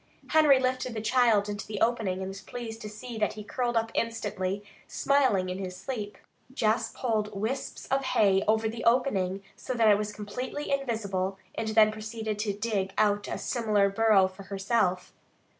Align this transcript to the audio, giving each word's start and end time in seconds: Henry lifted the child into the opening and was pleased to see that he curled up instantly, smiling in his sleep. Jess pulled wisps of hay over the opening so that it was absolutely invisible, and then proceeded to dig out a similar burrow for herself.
Henry 0.29 0.57
lifted 0.59 0.95
the 0.95 0.99
child 1.01 1.47
into 1.47 1.67
the 1.67 1.79
opening 1.79 2.17
and 2.21 2.27
was 2.29 2.41
pleased 2.41 2.81
to 2.81 2.89
see 2.89 3.19
that 3.19 3.33
he 3.33 3.43
curled 3.43 3.77
up 3.77 3.91
instantly, 3.93 4.63
smiling 4.87 5.47
in 5.47 5.59
his 5.59 5.75
sleep. 5.77 6.17
Jess 6.51 6.91
pulled 6.97 7.39
wisps 7.39 7.85
of 7.89 8.03
hay 8.03 8.41
over 8.47 8.67
the 8.67 8.83
opening 8.83 9.43
so 9.55 9.75
that 9.75 9.87
it 9.89 9.99
was 9.99 10.19
absolutely 10.19 10.71
invisible, 10.71 11.37
and 11.53 11.67
then 11.67 11.91
proceeded 11.91 12.39
to 12.39 12.51
dig 12.51 12.93
out 12.97 13.27
a 13.27 13.37
similar 13.37 13.89
burrow 13.89 14.27
for 14.27 14.41
herself. 14.41 15.13